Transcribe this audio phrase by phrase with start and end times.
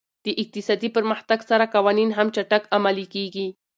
[0.25, 3.47] د اقتصادي پرمختګ سره قوانین هم چټک عملي کېږي.